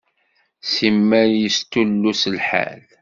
[0.71, 2.81] Simmal yestullus lḥal.